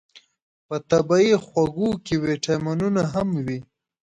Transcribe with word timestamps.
په 0.67 0.75
طبیعي 0.89 1.35
خوږو 1.45 1.89
کې 2.05 2.15
ویتامینونه 2.25 3.01
هم 3.13 3.29
وي. 3.45 3.59